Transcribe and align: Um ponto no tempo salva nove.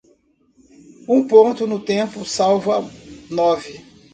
Um 1.07 1.27
ponto 1.31 1.67
no 1.67 1.79
tempo 1.91 2.25
salva 2.25 2.81
nove. 3.29 3.79